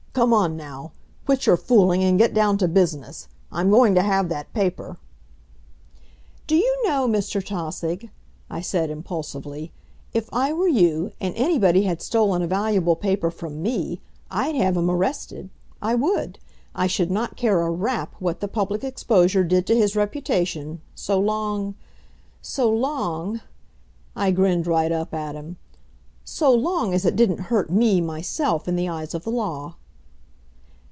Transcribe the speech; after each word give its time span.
Come 0.13 0.33
on, 0.33 0.57
now! 0.57 0.91
Quit 1.25 1.45
your 1.45 1.55
fooling 1.55 2.03
and 2.03 2.17
get 2.17 2.33
down 2.33 2.57
to 2.57 2.67
business. 2.67 3.29
I'm 3.49 3.69
going 3.69 3.95
to 3.95 4.01
have 4.01 4.27
that 4.27 4.51
paper." 4.53 4.97
"Do 6.47 6.57
you 6.57 6.81
know, 6.85 7.07
Mr. 7.07 7.41
Tausig," 7.41 8.09
I 8.49 8.59
said 8.59 8.89
impulsively, 8.89 9.71
"if 10.13 10.27
I 10.33 10.51
were 10.51 10.67
you, 10.67 11.13
and 11.21 11.33
anybody 11.37 11.83
had 11.83 12.01
stolen 12.01 12.41
a 12.41 12.47
valuable 12.47 12.97
paper 12.97 13.31
from 13.31 13.61
me, 13.61 14.01
I'd 14.29 14.53
have 14.55 14.75
him 14.75 14.91
arrested. 14.91 15.49
I 15.81 15.95
would. 15.95 16.39
I 16.75 16.87
should 16.87 17.09
not 17.09 17.37
care 17.37 17.61
a 17.61 17.71
rap 17.71 18.13
what 18.19 18.41
the 18.41 18.49
public 18.49 18.83
exposure 18.83 19.45
did 19.45 19.65
to 19.67 19.77
his 19.77 19.95
reputation, 19.95 20.81
so 20.93 21.21
long 21.21 21.75
so 22.41 22.69
long," 22.69 23.39
I 24.13 24.31
grinned 24.31 24.67
right 24.67 24.91
up 24.91 25.13
at 25.13 25.35
him, 25.35 25.55
"so 26.25 26.53
long 26.53 26.93
as 26.93 27.05
it 27.05 27.15
didn't 27.15 27.43
hurt 27.47 27.69
me, 27.69 28.01
myself, 28.01 28.67
in 28.67 28.75
the 28.75 28.89
eyes 28.89 29.13
of 29.13 29.23
the 29.23 29.29
law." 29.31 29.75